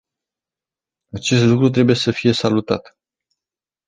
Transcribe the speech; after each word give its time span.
Acest 1.13 1.43
lucru 1.43 1.69
trebuie 1.69 1.95
să 1.95 2.11
fie 2.11 2.31
salutat. 2.33 2.95